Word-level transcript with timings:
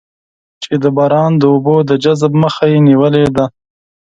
چې 0.63 0.73
د 0.83 0.85
باران 0.97 1.31
د 1.37 1.43
اوبو 1.53 1.75
د 1.89 1.91
جذب 2.03 2.31
مخه 2.43 2.65
یې 2.71 2.79
نېولې 2.87 3.25
ده. 3.35 3.45